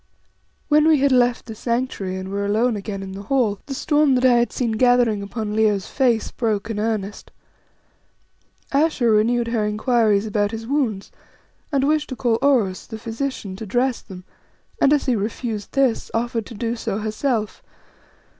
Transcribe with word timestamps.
When 0.67 0.87
we 0.87 0.97
had 0.97 1.11
left 1.11 1.45
the 1.45 1.53
Sanctuary 1.53 2.15
and 2.15 2.29
were 2.29 2.43
alone 2.43 2.75
again 2.75 3.03
in 3.03 3.11
the 3.11 3.21
hall, 3.21 3.59
the 3.67 3.75
storm 3.75 4.15
that 4.15 4.25
I 4.25 4.37
had 4.37 4.51
seen 4.51 4.71
gathering 4.71 5.21
upon 5.21 5.55
Leo's 5.55 5.85
face 5.85 6.31
broke 6.31 6.71
in 6.71 6.79
earnest. 6.79 7.29
Ayesha 8.71 9.07
renewed 9.07 9.49
her 9.49 9.63
inquiries 9.63 10.25
about 10.25 10.49
his 10.49 10.65
wounds, 10.65 11.11
and 11.71 11.87
wished 11.87 12.09
to 12.09 12.15
call 12.15 12.39
Oros, 12.41 12.87
the 12.87 12.97
physician, 12.97 13.55
to 13.57 13.67
dress 13.67 14.01
them, 14.01 14.23
and 14.81 14.91
as 14.91 15.05
he 15.05 15.15
refused 15.15 15.73
this, 15.73 16.09
offered 16.15 16.47
to 16.47 16.55
do 16.55 16.75
so 16.75 16.97
herself. 16.97 17.61